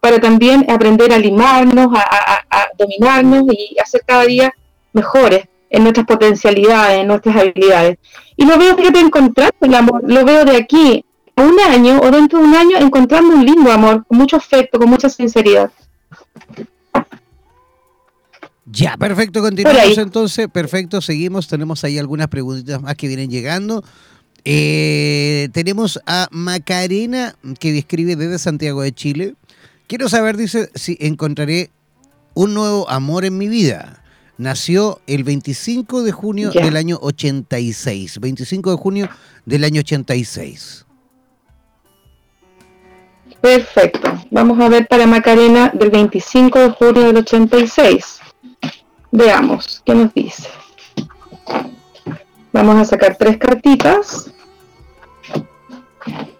[0.00, 4.52] para también aprender a limarnos, a, dominarnos y hacer cada día
[4.92, 7.98] mejores en nuestras potencialidades, en nuestras habilidades.
[8.36, 12.10] Y lo veo, fíjate, encontrando el amor, lo veo de aquí a un año o
[12.10, 15.70] dentro de un año encontrando un lindo amor, con mucho afecto, con mucha sinceridad.
[18.66, 23.84] Ya, perfecto, continuamos entonces, perfecto, seguimos, tenemos ahí algunas preguntitas más que vienen llegando.
[24.44, 29.34] Eh, tenemos a Macarena que escribe desde Santiago de Chile.
[29.86, 31.70] Quiero saber, dice, si encontraré
[32.34, 34.02] un nuevo amor en mi vida.
[34.36, 38.18] Nació el 25 de junio del año 86.
[38.18, 39.08] 25 de junio
[39.46, 40.83] del año 86.
[43.44, 44.10] Perfecto.
[44.30, 48.20] Vamos a ver para Macarena del 25 de junio del 86.
[49.10, 50.48] Veamos qué nos dice.
[52.54, 54.32] Vamos a sacar tres cartitas.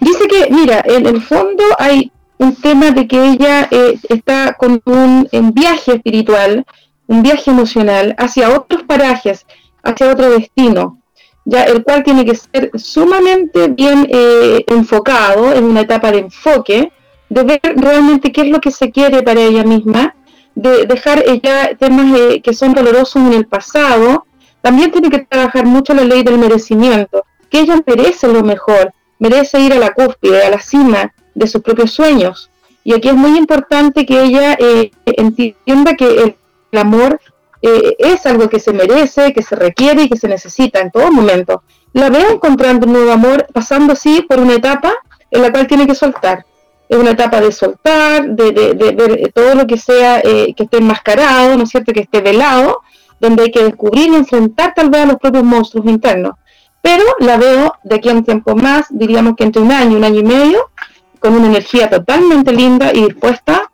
[0.01, 4.81] Dice que, mira, en el fondo hay un tema de que ella eh, está con
[4.87, 6.65] un, viaje espiritual,
[7.07, 9.45] un viaje emocional hacia otros parajes,
[9.83, 11.03] hacia otro destino,
[11.45, 16.93] ya el cual tiene que ser sumamente bien eh, enfocado en una etapa de enfoque,
[17.29, 20.15] de ver realmente qué es lo que se quiere para ella misma,
[20.55, 24.27] de dejar ella temas eh, que son dolorosos en el pasado,
[24.63, 29.61] también tiene que trabajar mucho la ley del merecimiento, que ella merece lo mejor, merece
[29.61, 32.51] ir a la cúspide, a la cima de sus propios sueños.
[32.85, 36.37] Y aquí es muy importante que ella eh, entienda que el,
[36.79, 37.21] amor
[37.67, 41.11] eh, es algo que se merece, que se requiere y que se necesita en todo
[41.11, 41.63] momento.
[41.95, 44.93] La veo encontrando un nuevo amor, pasando así por una etapa
[45.31, 46.45] en la cual tiene que soltar.
[46.91, 51.57] Es una etapa de soltar, de, ver todo lo que sea eh, que esté enmascarado,
[51.57, 52.83] ¿no es cierto?, que esté velado,
[53.19, 56.35] donde hay que descubrir y enfrentar tal vez a los propios monstruos internos.
[56.83, 60.05] Pero la veo de aquí a un tiempo más, diríamos que entre un año, un
[60.05, 60.71] año y medio,
[61.19, 63.71] con una energía totalmente linda y dispuesta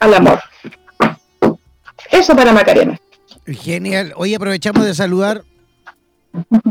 [0.00, 0.40] al amor.
[2.10, 2.98] Eso para Macarena.
[3.46, 4.12] Genial.
[4.16, 5.44] Hoy aprovechamos de saludar,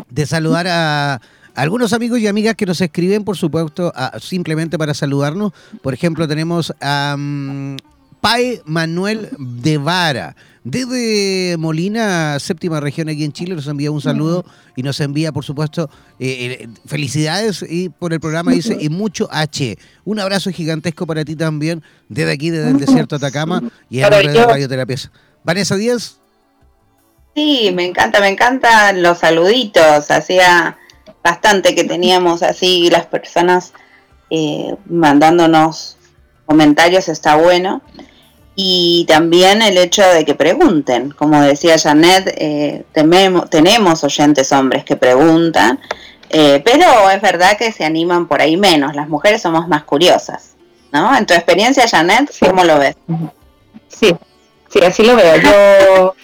[0.09, 1.21] de saludar a,
[1.55, 5.53] algunos amigos y amigas que nos escriben, por supuesto, simplemente para saludarnos.
[5.81, 7.77] Por ejemplo, tenemos a mm,
[8.21, 10.35] Pai Manuel de Vara.
[10.63, 14.45] Desde Molina, séptima región aquí en Chile, nos envía un saludo
[14.77, 19.27] y nos envía, por supuesto, eh, eh, felicidades y por el programa dice y mucho
[19.29, 19.77] H.
[20.05, 24.09] Un abrazo gigantesco para ti también, desde aquí, desde el desierto de Atacama y a
[24.09, 24.97] de radioterapia.
[25.43, 26.22] Vanessa Díaz.
[27.35, 30.11] Sí, me encanta, me encantan los saluditos.
[30.11, 30.77] Hacía
[31.23, 33.73] bastante que teníamos así las personas
[34.29, 35.97] eh, mandándonos
[36.45, 37.81] comentarios, está bueno
[38.55, 41.11] y también el hecho de que pregunten.
[41.11, 45.79] Como decía Janet, eh, tenemos oyentes hombres que preguntan,
[46.29, 48.95] eh, pero es verdad que se animan por ahí menos.
[48.95, 50.55] Las mujeres somos más curiosas,
[50.91, 51.15] ¿no?
[51.15, 52.95] En tu experiencia, Janet, ¿cómo lo ves?
[53.87, 54.15] Sí,
[54.69, 55.35] sí, así lo veo.
[55.37, 56.15] Yo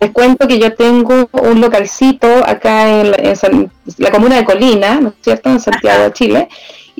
[0.00, 5.14] les cuento que yo tengo un localcito acá en la, comuna de Colina, ¿no es
[5.22, 6.48] cierto?, en Santiago de Chile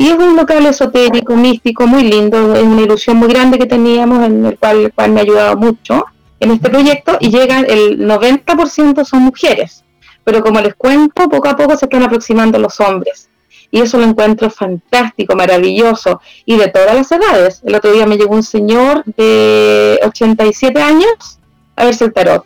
[0.01, 4.25] y es un local esotérico, místico, muy lindo, es una ilusión muy grande que teníamos,
[4.25, 6.05] en el cual, cual me ha ayudado mucho
[6.39, 9.83] en este proyecto, y llegan, el 90% son mujeres,
[10.23, 13.29] pero como les cuento, poco a poco se están aproximando los hombres.
[13.73, 17.61] Y eso lo encuentro fantástico, maravilloso, y de todas las edades.
[17.67, 21.41] El otro día me llegó un señor de 87 años
[21.75, 22.45] a verse el tarot.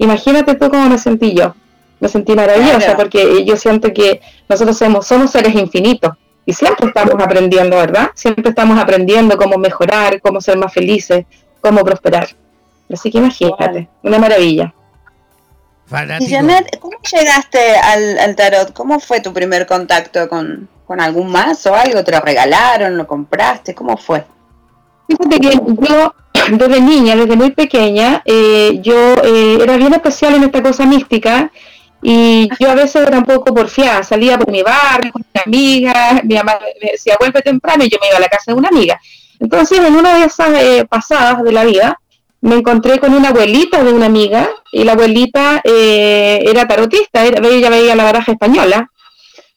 [0.00, 1.54] Imagínate tú cómo me sentí yo.
[2.00, 6.12] Me sentí maravillosa porque yo siento que nosotros somos, somos seres infinitos
[6.46, 8.10] y siempre estamos aprendiendo, ¿verdad?
[8.14, 11.26] Siempre estamos aprendiendo cómo mejorar, cómo ser más felices,
[11.60, 12.28] cómo prosperar.
[12.90, 14.72] Así que imagínate, una maravilla.
[16.20, 18.72] Y Janet, ¿cómo llegaste al, tarot?
[18.72, 20.66] ¿Cómo fue tu primer contacto con,
[20.98, 22.02] algún más o algo?
[22.04, 22.96] ¿Te lo regalaron?
[22.96, 23.74] ¿Lo compraste?
[23.74, 24.24] ¿Cómo fue?
[25.08, 26.14] Fíjate que yo,
[26.58, 31.50] desde niña, desde muy pequeña, eh, yo eh, era bien especial en esta cosa mística
[32.02, 36.20] y yo a veces era un poco porfiada, salía por mi barrio con una amiga,
[36.24, 38.68] mi mamá me decía vuelve temprano y yo me iba a la casa de una
[38.68, 38.98] amiga.
[39.38, 41.98] Entonces, en una de esas eh, pasadas de la vida,
[42.42, 47.46] me encontré con una abuelita de una amiga, y la abuelita eh, era tarotista, era,
[47.46, 48.90] ella veía la baraja española.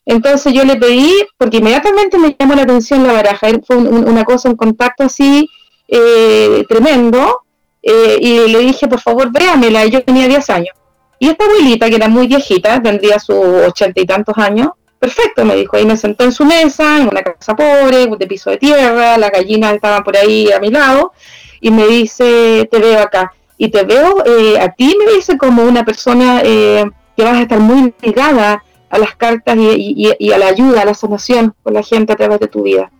[0.05, 4.49] Entonces yo le pedí, porque inmediatamente me llamó la atención la baraja, fue una cosa,
[4.49, 5.49] un contacto así
[5.95, 7.41] eh, tremendo,
[7.81, 10.75] y le dije, por favor, véamela, yo tenía 10 años.
[11.19, 13.35] Y esta abuelita, que era muy viejita, tendría sus
[13.67, 17.21] ochenta y tantos años, perfecto, me dijo, y me sentó en su mesa, en una
[17.21, 21.11] casa pobre, de piso de tierra, las gallinas estaban por ahí a mi lado,
[21.59, 25.63] y me dice, te veo acá, y te veo eh, a ti, me dice, como
[25.63, 30.47] una persona eh, que vas a estar muy ligada a las cartas y, a la
[30.47, 32.91] ayuda, a la sanación con la gente a través de tu vida.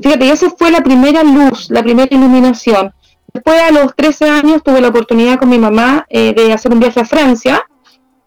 [0.00, 2.92] Fíjate, esa fue la primera luz, la primera iluminación.
[3.32, 6.80] Después, a los 13 años, tuve la oportunidad con mi mamá eh, de hacer un
[6.80, 7.64] viaje a Francia,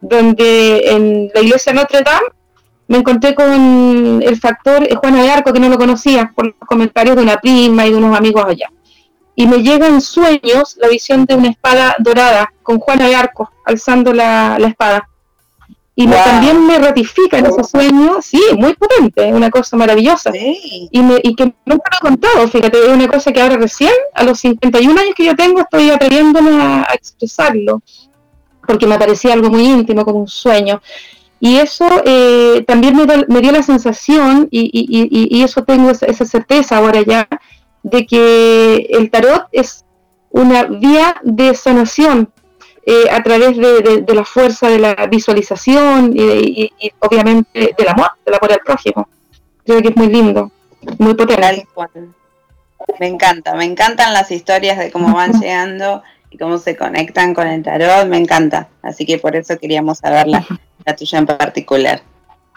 [0.01, 2.27] donde en la iglesia Notre Dame
[2.87, 7.15] me encontré con el factor Juana de Arco, que no lo conocía, por los comentarios
[7.15, 8.71] de una prima y de unos amigos allá.
[9.35, 13.51] Y me llega en sueños la visión de una espada dorada con Juana de Arco
[13.63, 15.07] alzando la, espada.
[16.01, 20.31] Y también me ratifica en ese sueño, sí, muy potente, una cosa maravillosa.
[20.33, 23.91] Y, me, y que nunca lo he contado, fíjate, es una cosa que ahora recién,
[24.13, 27.81] a los 51 años que yo tengo, estoy atreviéndome a, a expresarlo,
[28.65, 30.81] porque me parecía algo muy íntimo, como un sueño.
[31.41, 37.27] Y eso eh, también me, dio la sensación, y, eso tengo esa, certeza ahora ya,
[37.83, 39.83] de que el tarot es
[40.29, 42.31] una vía de sanación
[42.91, 48.51] eh, a través de, la fuerza de la visualización y, obviamente del amor, del amor
[48.51, 49.07] al prójimo.
[49.63, 50.51] Creo que es muy lindo,
[50.97, 51.67] muy potente.
[52.99, 57.45] Me encanta, me encantan las historias de cómo van llegando y cómo se conectan con
[57.45, 58.69] el tarot, me encanta.
[58.81, 60.43] Así que por eso queríamos saberla
[60.83, 62.01] la tuya en particular.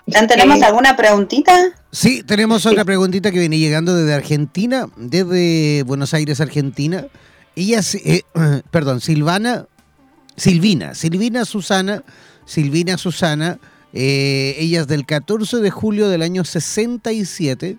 [0.07, 1.55] ¿Tenemos alguna preguntita?
[1.91, 7.05] Sí, tenemos otra preguntita que viene llegando desde Argentina, desde Buenos Aires, Argentina.
[7.55, 8.23] Ella, eh,
[8.71, 9.67] perdón, Silvana,
[10.43, 12.03] Silvina, Silvina Susana,
[12.45, 13.59] Silvina Susana,
[13.93, 17.79] eh, ella es del 14 de julio del año 67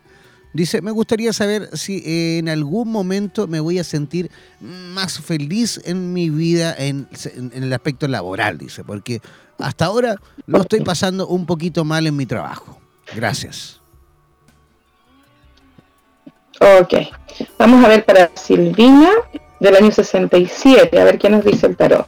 [0.54, 2.04] Dice, me gustaría saber si
[2.38, 7.08] en algún momento me voy a sentir más feliz en mi vida en,
[7.54, 9.20] el aspecto laboral, dice, porque
[9.58, 12.80] hasta ahora lo estoy pasando un poquito mal en mi trabajo.
[13.16, 13.82] Gracias.
[16.62, 16.94] Ok,
[17.58, 19.10] vamos a ver para Silvina
[19.60, 22.08] del año 67, a ver qué nos dice el tarot.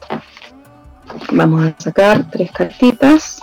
[1.32, 3.40] Vamos a sacar tres cartitas.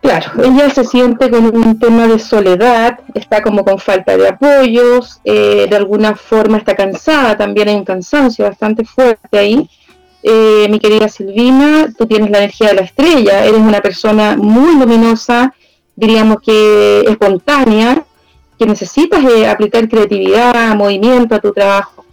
[0.00, 5.20] Claro, ella se siente con un tema de soledad, está como con falta de apoyos,
[5.24, 9.68] eh, de alguna forma está cansada, también hay un cansancio bastante fuerte ahí.
[10.22, 14.78] Eh, mi querida Silvina, tú tienes la energía de la estrella, eres una persona muy
[14.78, 15.52] luminosa,
[15.96, 18.04] diríamos que espontánea,
[18.58, 22.05] que necesitas eh, aplicar creatividad, movimiento a tu trabajo.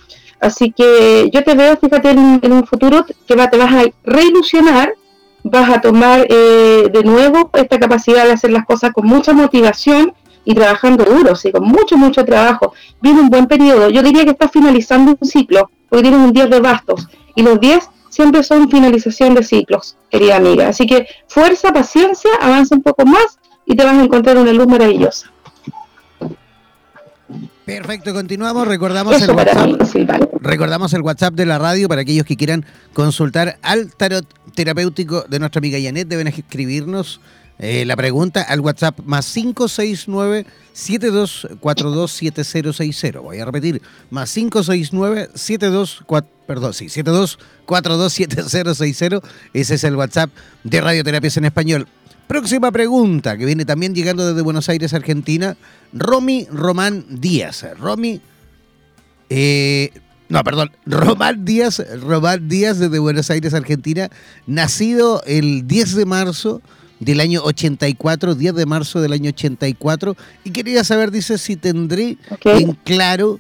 [0.44, 4.94] Así que yo te veo, fíjate, en, un futuro que va, te vas a reilusionar
[5.44, 10.14] vas a tomar eh, de nuevo esta capacidad de hacer las cosas con mucha motivación
[10.46, 12.74] y trabajando duro, sí, con mucho, mucho trabajo.
[13.02, 13.90] Viene un buen periodo.
[13.90, 17.60] Yo diría que estás finalizando un ciclo, porque tienes un 10 de bastos, y los
[17.60, 20.68] 10 siempre son finalización de ciclos, querida amiga.
[20.68, 24.68] Así que fuerza, paciencia, avanza un poco más y te vas a encontrar una luz
[24.68, 25.33] maravillosa.
[27.66, 28.68] Perfecto, continuamos.
[28.68, 29.70] Recordamos el WhatsApp.
[30.42, 35.40] Recordamos el WhatsApp de la radio para aquellos que quieran consultar al tarot terapéutico de
[35.40, 36.10] nuestra amiga Janet.
[36.10, 37.22] Deben escribirnos
[37.60, 40.46] eh, la pregunta al WhatsApp más 569
[40.76, 43.22] 72427060.
[43.22, 46.04] Voy a repetir, más 569 72
[46.46, 49.24] perdón, sí, 72427060.
[49.54, 50.30] Ese es el WhatsApp
[50.64, 51.88] de Radioterapias en Español.
[52.28, 55.58] Próxima pregunta, que viene también llegando desde Buenos Aires, Argentina.
[55.92, 57.66] Romy Román Díaz.
[57.78, 58.22] Romy.
[59.30, 59.92] Eh,
[60.30, 60.72] no, perdón.
[60.86, 61.84] Román Díaz.
[62.02, 64.10] Román Díaz desde Buenos Aires, Argentina.
[64.48, 66.62] Nacido el 10 de marzo
[67.00, 70.16] del año 84, 10 de marzo del año 84.
[70.44, 73.40] Y quería saber, dice, si tendré en claro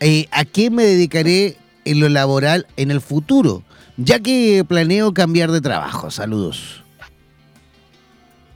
[0.00, 3.62] eh, a qué me dedicaré en lo laboral en el futuro,
[3.96, 6.10] ya que planeo cambiar de trabajo.
[6.10, 6.82] Saludos.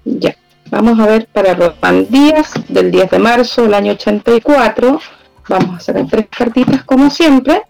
[0.08, 0.36] Ya,
[0.70, 5.00] vamos a ver para Román Díaz, del 10 de marzo del año 84.
[5.48, 7.62] Vamos a sacar tres cartitas como siempre.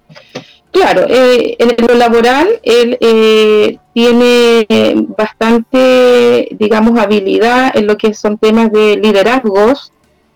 [0.71, 4.67] Claro, eh, en lo laboral él eh, tiene
[5.17, 9.93] bastante, digamos, habilidad en lo que son temas de liderazgos,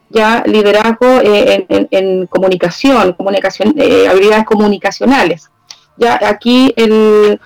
[0.08, 3.74] ya liderazgo eh, en, comunicación, comunicación
[4.08, 5.50] habilidades comunicacionales.
[5.98, 7.38] Ya aquí el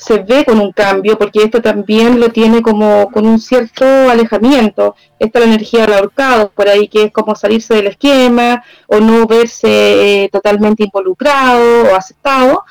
[0.00, 4.96] se ve con un cambio, porque esto también lo tiene como con un cierto alejamiento.
[5.18, 9.26] Esta la energía del ahorcado, por ahí que es como salirse del esquema o no
[9.26, 12.64] verse eh, totalmente involucrado o aceptado.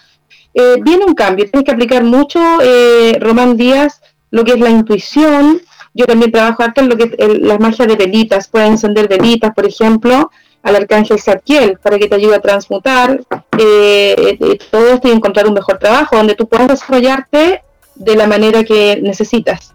[0.56, 4.02] Eh, viene un cambio, tienes que aplicar mucho, eh, Román Díaz,
[4.32, 5.62] lo que es la intuición.
[5.94, 9.54] Yo también trabajo harto en lo que es las magias de velitas, puedes encender velitas,
[9.54, 10.32] por ejemplo,
[10.64, 13.22] al arcángel Zadkiel para que te ayude a transmutar
[13.58, 17.64] eh, eh, todo esto y encontrar un mejor trabajo donde tú puedas desarrollarte
[17.96, 19.74] de la manera que necesitas.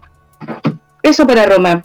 [1.01, 1.83] Eso para Roma.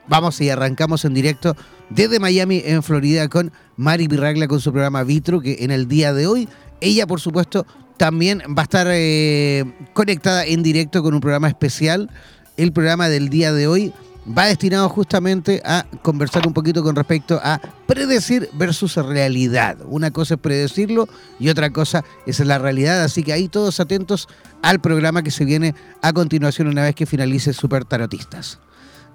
[0.08, 1.56] Vamos y arrancamos en directo
[1.90, 6.14] desde Miami, en Florida, con Mari Birragla con su programa Vitro, que en el día
[6.14, 6.48] de hoy,
[6.80, 7.66] ella, por supuesto,
[7.96, 12.10] también va a estar eh, conectada en directo con un programa especial.
[12.56, 13.92] El programa del día de hoy
[14.26, 19.78] va destinado justamente a conversar un poquito con respecto a predecir versus realidad.
[19.86, 21.08] Una cosa es predecirlo
[21.38, 24.28] y otra cosa es la realidad, así que ahí todos atentos
[24.62, 28.58] al programa que se viene a continuación una vez que finalice Super Tarotistas.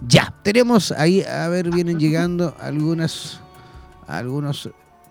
[0.08, 3.40] Ya, tenemos ahí, a ver, vienen llegando algunas,
[4.08, 4.70] algunos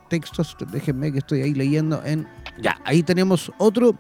[0.09, 2.27] textos, déjenme que estoy ahí leyendo en...
[2.61, 3.97] Ya, ahí tenemos otro.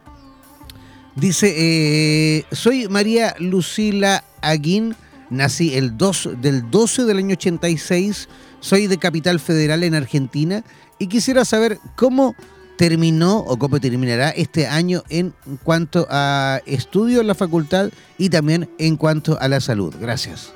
[1.14, 4.96] Dice, eh, soy María Lucila Aguín
[5.30, 8.28] Nací el 2 del 12 del año 86,
[8.58, 10.64] soy de Capital Federal en Argentina
[10.98, 12.34] y quisiera saber cómo
[12.76, 18.68] terminó o cómo terminará este año en cuanto a estudio en la facultad y también
[18.78, 19.94] en cuanto a la salud.
[20.00, 20.52] Gracias.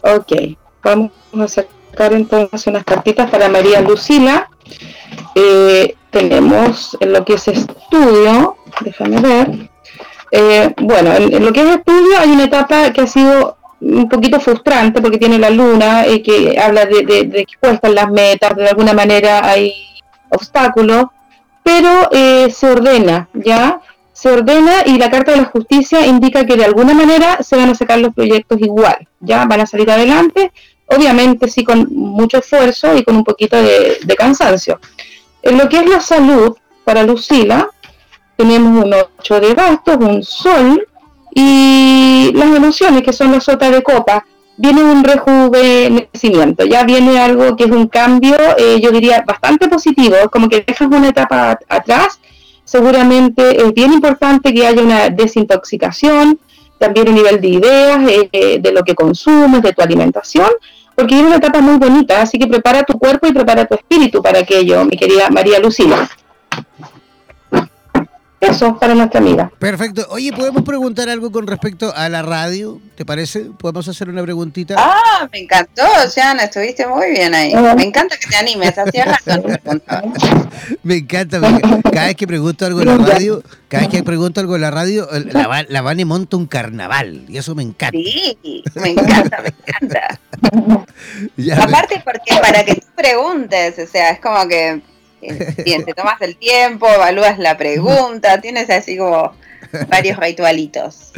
[0.00, 0.32] Ok,
[0.82, 4.50] vamos a sacar entonces unas cartitas para María Lucila.
[5.34, 9.70] Eh, tenemos en lo que es estudio, déjame ver.
[10.30, 14.40] Eh, bueno, en, lo que es estudio hay una etapa que ha sido un poquito
[14.40, 18.92] frustrante porque tiene la luna y que habla de, que cuestan las metas, de alguna
[18.92, 19.72] manera hay
[20.30, 21.06] obstáculos,
[21.62, 23.80] pero eh, se ordena, ¿ya?
[24.12, 27.70] Se ordena y la Carta de la Justicia indica que de alguna manera se van
[27.70, 29.44] a sacar los proyectos igual, ¿ya?
[29.46, 30.50] Van a salir adelante,
[30.86, 34.80] obviamente sí con mucho esfuerzo y con un poquito de, de cansancio.
[35.42, 37.68] En lo que es la salud, para Lucila,
[38.38, 40.86] tenemos un 8 de bastos, un sol
[41.34, 44.24] y las emociones que son las sotas de copa.
[44.56, 50.16] Viene un rejuvenecimiento, ya viene algo que es un cambio, eh, yo diría, bastante positivo,
[50.32, 52.20] como que dejas una etapa atrás.
[52.64, 56.38] Seguramente es bien importante que haya una desintoxicación,
[56.78, 60.50] también a nivel de ideas, eh, eh, de lo que consumes, de tu alimentación,
[60.94, 64.22] porque viene una etapa muy bonita, así que prepara tu cuerpo y prepara tu espíritu
[64.22, 66.08] para aquello, mi querida María Lucila.
[68.40, 69.50] Eso, para nuestra amiga.
[69.58, 70.06] Perfecto.
[70.10, 72.80] Oye, ¿podemos preguntar algo con respecto a la radio?
[72.94, 73.46] ¿Te parece?
[73.58, 74.76] ¿Podemos hacer una preguntita?
[74.78, 77.52] Ah, me encantó, Oceana, estuviste muy bien ahí.
[77.76, 79.42] Me encanta que te animes, hacía razón.
[80.84, 81.40] me encanta,
[81.92, 84.70] cada vez que pregunto algo en la radio, cada vez que pregunto algo en la
[84.70, 87.98] radio, la, la Vane monta un carnaval, y eso me encanta.
[87.98, 90.20] Sí, me encanta, me encanta.
[91.62, 94.80] Aparte porque para que tú preguntes, o sea, es como que
[95.64, 99.32] Bien, te tomas el tiempo, evalúas la pregunta, tienes así como
[99.88, 101.12] varios ritualitos.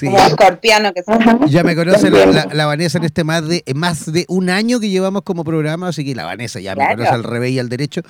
[0.00, 1.02] Como escorpiano que
[1.48, 5.22] Ya me conoce la, Vanessa en este más de más de un año que llevamos
[5.22, 8.02] como programa, así que la Vanessa ya me conoce al revés y al derecho.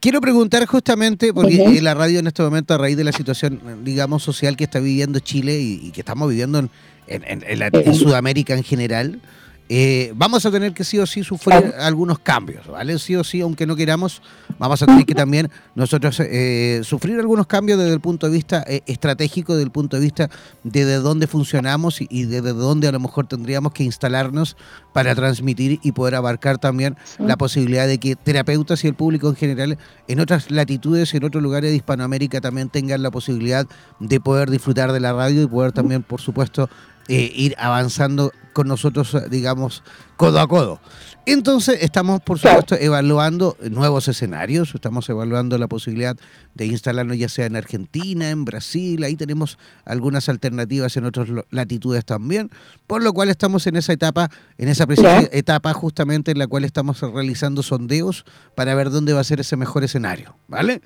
[0.00, 4.24] quiero preguntar justamente, porque la radio en este momento, a raíz de la situación, digamos,
[4.24, 6.70] social que está viviendo Chile y, que estamos viviendo en,
[7.06, 9.20] en Sudamérica en general,
[9.68, 12.98] eh, vamos a tener que sí o sí sufrir algunos cambios, ¿vale?
[12.98, 14.20] Sí o sí, aunque no queramos,
[14.58, 18.64] vamos a tener que también nosotros eh, sufrir algunos cambios desde el punto de vista
[18.66, 20.28] eh, estratégico, desde el punto de vista
[20.62, 24.56] de, de dónde funcionamos y, desde dónde a lo mejor tendríamos que instalarnos
[24.92, 29.36] para transmitir y poder abarcar también la posibilidad de que terapeutas y el público en
[29.36, 33.66] general en otras latitudes, en otros lugares de Hispanoamérica también tengan la posibilidad
[34.00, 36.68] de poder disfrutar de la radio y poder también, por supuesto,
[37.08, 39.82] eh, ir avanzando con nosotros, digamos,
[40.16, 40.80] codo a codo.
[41.24, 46.16] Entonces estamos, por supuesto, evaluando nuevos escenarios, estamos evaluando la posibilidad
[46.54, 52.04] de instalarnos ya sea en Argentina, en Brasil, ahí tenemos algunas alternativas en otras latitudes
[52.04, 52.50] también,
[52.88, 54.84] por lo cual estamos en esa etapa, en esa
[55.30, 58.24] etapa justamente en la cual estamos realizando sondeos
[58.56, 60.82] para ver dónde va a ser ese mejor escenario, ¿vale?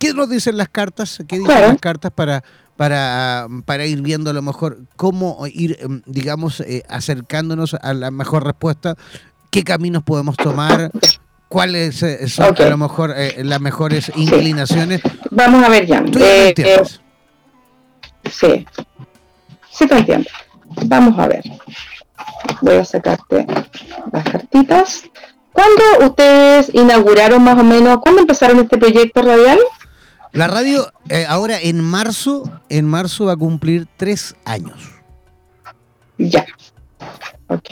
[0.00, 1.22] ¿Qué nos dicen las cartas?
[1.28, 2.42] ¿Qué dicen las cartas para
[2.76, 8.10] para, para ir viendo a lo mejor cómo ir, em, digamos, eh, acercándonos a la
[8.10, 8.96] mejor respuesta,
[9.50, 10.90] qué caminos podemos tomar,
[11.48, 15.00] cuáles eh, son a lo mejor eh, las mejores inclinaciones.
[15.30, 16.04] Vamos a ver ya.
[18.30, 18.66] sí,
[19.70, 20.28] sí te entiendo.
[20.84, 21.44] Vamos a ver.
[22.60, 23.46] Voy a sacarte
[24.12, 25.04] las cartitas.
[25.52, 29.58] ¿Cuándo ustedes inauguraron más o menos, cuándo empezaron este proyecto radial?
[30.36, 34.76] La radio eh, ahora en marzo, en marzo va a cumplir tres años.
[36.18, 36.44] Ya.
[37.48, 37.70] Ok.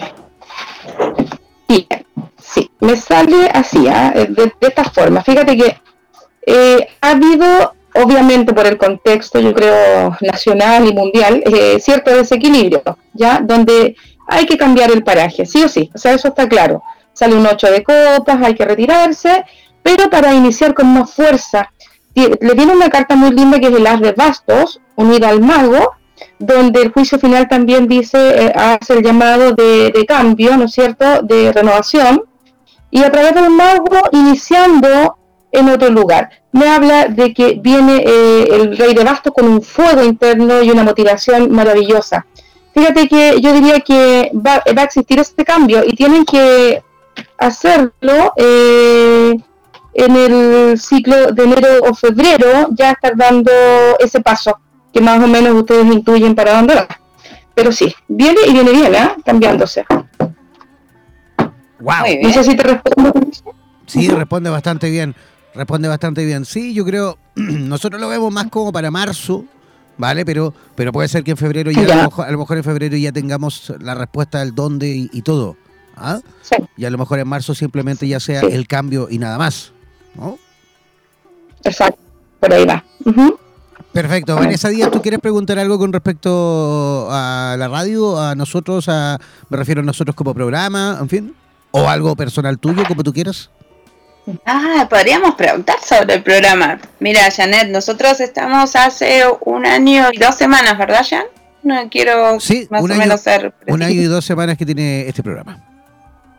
[2.39, 4.15] Sí, me sale así, ¿ah?
[4.15, 5.23] eh, de, esta forma.
[5.23, 5.77] Fíjate que
[6.47, 11.45] eh, ha habido, obviamente por el contexto, yo creo, nacional y mundial,
[11.81, 13.41] cierto desequilibrio, ¿ya?
[13.43, 13.95] Donde
[14.27, 15.91] hay que cambiar el paraje, sí o sí.
[15.95, 16.83] O sea, eso está claro.
[17.13, 19.45] Sale un 8 de copas, hay que retirarse,
[19.83, 21.71] pero para iniciar con más fuerza
[22.15, 25.95] le tiene una carta muy linda que es el as de bastos, unida al mago,
[26.39, 31.23] donde el juicio final también dice, eh, hace el llamado de, cambio, ¿no es cierto?,
[31.23, 32.23] de renovación,
[32.91, 35.17] y a través del mago iniciando
[35.51, 36.31] en otro lugar.
[36.53, 40.71] Me habla de que viene eh, el rey de bastos con un fuego interno y
[40.71, 42.27] una motivación maravillosa.
[42.73, 46.83] Fíjate que yo diría que va, va a existir este cambio y tienen que
[47.39, 49.37] hacerlo eh,
[49.95, 53.51] en el ciclo de enero o febrero ya estar dando
[53.99, 54.59] ese paso
[54.93, 56.89] que más o menos ustedes intuyen para dónde va.
[57.55, 59.11] Pero sí, viene y viene bien, ¿eh?
[59.25, 59.85] cambiándose.
[61.81, 62.05] Wow.
[62.23, 63.13] No sé si te respondo.
[63.87, 65.15] Sí, responde bastante bien.
[65.55, 66.45] Responde bastante bien.
[66.45, 69.45] Sí, yo creo, nosotros lo vemos más como para marzo,
[69.99, 70.25] ¿vale?
[70.25, 73.73] Pero, pero puede ser que en febrero ya, A, lo mejor, en febrero ya tengamos
[73.81, 75.57] la respuesta del dónde y, todo.
[75.97, 76.21] ¿ah?
[76.77, 79.74] Y a lo mejor en marzo simplemente ya sea el cambio y nada más.
[80.15, 80.39] ¿No?
[81.65, 81.99] Exacto,
[82.41, 82.85] por ahí va.
[83.93, 84.35] Perfecto.
[84.35, 89.57] Vanessa Díaz, ¿tú quieres preguntar algo con respecto a la radio, a nosotros, a, me
[89.57, 91.35] refiero a nosotros como programa, en fin?
[91.71, 93.51] ¿O algo personal tuyo, como tú quieras?
[94.47, 96.81] Ah, podríamos preguntar sobre el programa.
[96.99, 101.27] Mira, Janet, nosotros estamos hace un año y dos semanas, ¿verdad, Jan?
[101.63, 102.39] No quiero
[102.71, 103.55] más o menos ser.
[103.69, 105.63] Un año y dos semanas que tiene este programa.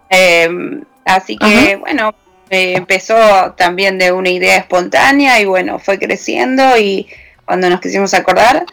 [0.09, 2.13] Eh, así que, bueno,
[2.49, 3.15] eh, empezó
[3.57, 7.07] también de una idea espontánea y bueno, fue creciendo y
[7.45, 8.65] cuando nos quisimos acordar,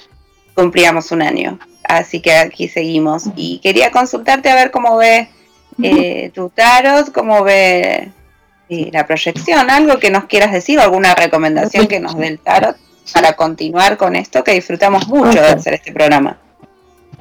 [0.55, 1.59] cumplíamos un año.
[1.85, 3.25] Así que aquí seguimos.
[3.37, 5.29] Y quería consultarte a ver cómo ve
[5.83, 8.11] eh, tu tarot, cómo ve
[8.69, 12.77] eh, la proyección, algo que nos quieras decir, alguna recomendación que nos dé el tarot
[13.13, 16.39] para continuar con esto, que disfrutamos mucho de hacer este programa.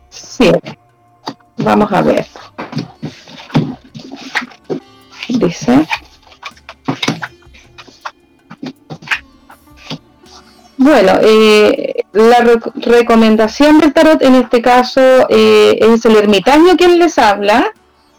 [0.10, 0.52] Sí,
[1.58, 2.26] vamos a ver.
[5.28, 5.88] Dice,
[10.83, 12.43] Bueno, eh, la
[12.75, 17.71] recomendación del tarot en este caso eh, es el ermitaño quien les habla,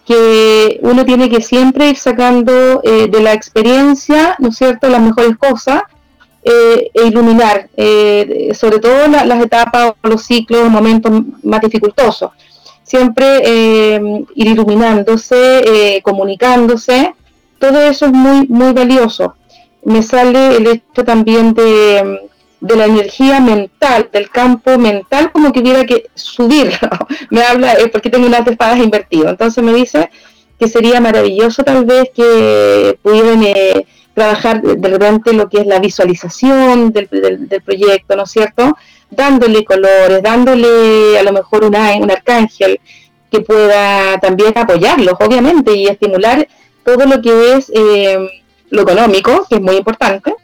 [0.06, 5.02] que uno tiene que siempre ir sacando eh, de la experiencia, ¿no es cierto?, las
[5.02, 5.82] mejores cosas
[6.44, 7.68] e iluminar,
[8.54, 11.12] sobre todo las etapas o los ciclos, momentos
[11.42, 12.30] más dificultosos.
[12.84, 13.38] Siempre
[14.34, 17.14] ir iluminándose, comunicándose,
[17.62, 19.36] todo eso es muy, muy valioso.
[19.84, 22.28] Me sale el hecho también de
[22.62, 26.88] de la energía mental, del campo mental, como que hubiera que subirlo.
[27.30, 29.28] me habla, eh, porque tengo unas espadas invertido.
[29.28, 30.08] Entonces me dice
[30.58, 33.84] que sería maravilloso tal vez que pudieran eh,
[34.14, 37.08] trabajar de repente lo que es la visualización del,
[37.64, 38.76] proyecto, ¿no es cierto?
[39.10, 42.78] Dándole colores, dándole a lo mejor una, un arcángel
[43.28, 46.46] que pueda también apoyarlos, obviamente, y estimular
[46.85, 48.18] todo lo que es eh,
[48.70, 50.35] lo económico, que es muy importante,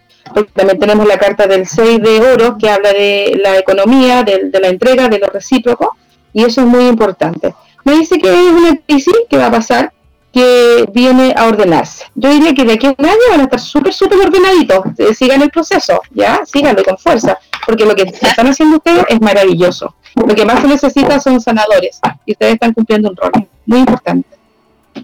[0.53, 4.68] también tenemos la carta del 6 de oro que habla de la economía, de, la
[4.68, 5.97] entrega, de lo recíproco,
[6.32, 7.55] y eso es muy importante.
[7.84, 9.93] Me dice que es una crisis que va a pasar,
[10.32, 12.05] que viene a ordenarse.
[12.14, 14.84] Yo diría que de aquí a un año van a estar súper, súper ordenaditos.
[14.99, 16.43] Eh, sigan el proceso, ¿ya?
[16.45, 19.95] Síganlo con fuerza, porque lo que están haciendo ustedes es maravilloso.
[20.14, 23.32] Lo que más se necesita son sanadores, y ustedes están cumpliendo un rol
[23.64, 24.28] muy importante.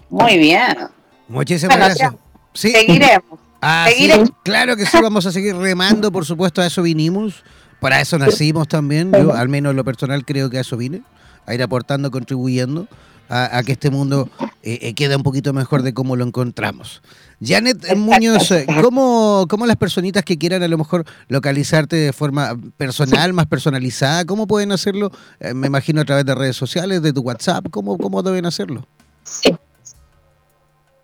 [0.09, 0.77] Muy bien.
[1.27, 2.13] Muchísimas gracias.
[2.53, 3.39] Seguiremos.
[3.67, 3.87] Ah,
[4.43, 7.43] claro que sí, vamos a seguir remando, por supuesto, a eso vinimos.
[7.79, 9.11] Para eso nacimos también.
[9.11, 11.01] Yo, al menos en lo personal, creo que a eso vine.
[11.47, 12.87] a ir aportando, contribuyendo
[13.29, 14.29] a, que este mundo
[14.61, 17.01] eh, eh, quede un poquito mejor de cómo lo encontramos.
[17.41, 18.49] Janet Muñoz,
[18.81, 24.25] ¿cómo, ¿cómo, las personitas que quieran a lo mejor localizarte de forma personal, más personalizada,
[24.25, 25.11] cómo pueden hacerlo?
[25.39, 28.87] Eh, me imagino a través de redes sociales, de tu WhatsApp, ¿cómo, cómo deben hacerlo?
[29.23, 29.55] Sí.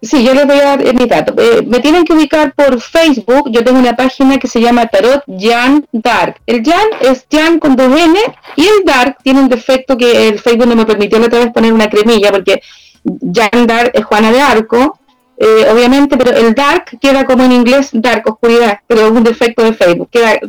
[0.03, 1.35] Sí, yo les voy a dar mi dato.
[1.37, 3.51] Eh, me tienen que ubicar por Facebook.
[3.51, 6.41] Yo tengo una página que se llama Tarot Jan Dark.
[6.47, 8.19] El Jan es Jan con dos N
[8.55, 11.53] y el Dark tiene un defecto que el Facebook no me permitió la otra vez
[11.53, 12.63] poner una cremilla porque
[13.03, 14.99] Jan Dark es Juana de Arco,
[15.37, 19.63] eh, obviamente, pero el Dark queda como en inglés Dark, oscuridad, pero es un defecto
[19.63, 20.09] de Facebook.
[20.09, 20.39] Queda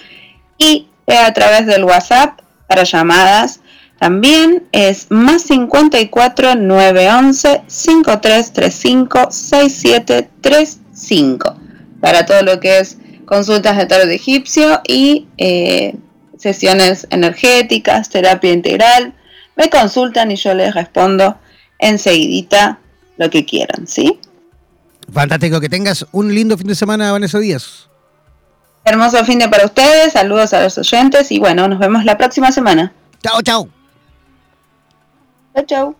[0.57, 3.61] y a través del WhatsApp para llamadas
[3.99, 11.55] también es más 54 911 5335 6735
[12.01, 15.97] para todo lo que es consultas de tarot egipcio y eh,
[16.39, 19.13] sesiones energéticas, terapia integral
[19.57, 21.39] me consultan y yo les respondo
[21.79, 22.79] enseguidita
[23.17, 24.19] lo que quieran, ¿sí?
[25.13, 27.89] Fantástico, que tengas un lindo fin de semana, Vanessa Díaz.
[28.85, 32.53] Hermoso fin de para ustedes, saludos a los oyentes y bueno, nos vemos la próxima
[32.53, 32.93] semana.
[33.23, 33.69] Chao, chao.
[35.55, 35.97] Chao, chao.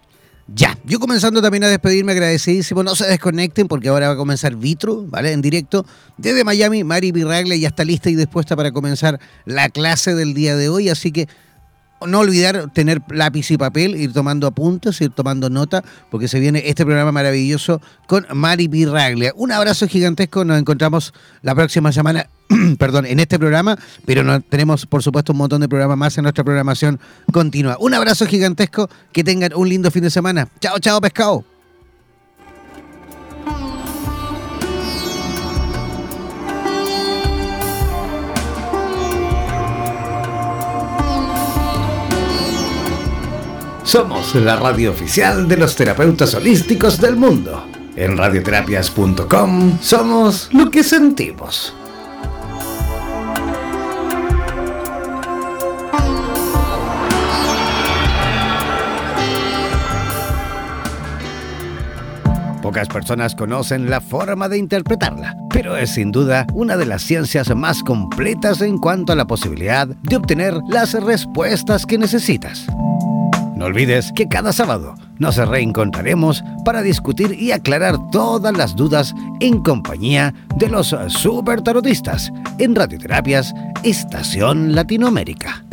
[0.49, 2.85] Ya, yo comenzando también a despedirme, agradecidísimo.
[2.85, 5.33] No se desconecten porque ahora va a comenzar Vitro, ¿vale?
[5.33, 5.85] En directo
[6.17, 6.85] desde Miami.
[6.85, 10.89] Mari Birragle ya está lista y dispuesta para comenzar la clase del día de hoy.
[10.89, 11.27] Así que
[12.05, 16.63] no olvidar tener lápiz y papel, ir tomando apuntes, ir tomando nota, porque se viene
[16.67, 19.33] este programa maravilloso con Mari Pirraglia.
[19.37, 22.29] Un abrazo gigantesco, nos encontramos la próxima semana,
[22.79, 26.23] perdón, en este programa, pero no, tenemos por supuesto un montón de programas más en
[26.23, 27.01] nuestra programación
[27.33, 27.77] continua.
[27.81, 30.49] Un abrazo gigantesco, que tengan un lindo fin de semana.
[30.61, 31.56] Chao, chao, pescado.
[43.87, 47.69] Somos la radio oficial de los terapeutas holísticos del mundo.
[47.95, 51.73] En radioterapias.com somos lo que sentimos.
[62.61, 67.55] Pocas personas conocen la forma de interpretarla, pero es sin duda una de las ciencias
[67.55, 72.67] más completas en cuanto a la posibilidad de obtener las respuestas que necesitas.
[73.57, 79.63] No olvides que cada sábado nos reencontraremos para discutir y aclarar todas las dudas en
[79.63, 85.65] compañía de los super tarotistas en Radioterapias Estación Latinoamérica.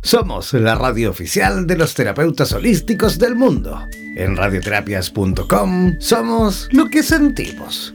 [0.00, 3.86] Somos la radio oficial de los terapeutas holísticos del mundo.
[4.16, 7.94] En radioterapias.com somos lo que sentimos.